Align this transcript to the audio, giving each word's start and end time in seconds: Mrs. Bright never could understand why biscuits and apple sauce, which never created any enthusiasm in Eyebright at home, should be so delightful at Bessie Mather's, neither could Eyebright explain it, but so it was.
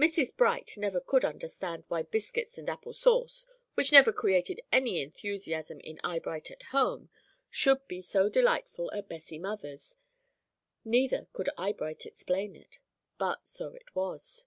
Mrs. 0.00 0.34
Bright 0.34 0.72
never 0.78 1.02
could 1.02 1.22
understand 1.22 1.84
why 1.88 2.02
biscuits 2.04 2.56
and 2.56 2.66
apple 2.66 2.94
sauce, 2.94 3.44
which 3.74 3.92
never 3.92 4.10
created 4.10 4.62
any 4.72 5.02
enthusiasm 5.02 5.80
in 5.80 6.00
Eyebright 6.02 6.50
at 6.50 6.62
home, 6.62 7.10
should 7.50 7.86
be 7.86 8.00
so 8.00 8.30
delightful 8.30 8.90
at 8.94 9.10
Bessie 9.10 9.38
Mather's, 9.38 9.96
neither 10.82 11.26
could 11.34 11.50
Eyebright 11.58 12.06
explain 12.06 12.56
it, 12.56 12.80
but 13.18 13.46
so 13.46 13.74
it 13.74 13.94
was. 13.94 14.46